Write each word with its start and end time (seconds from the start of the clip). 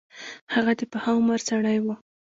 هغه 0.53 0.71
د 0.79 0.81
پاخه 0.91 1.11
عمر 1.17 1.39
سړی 1.49 1.77
وو. 1.83 1.93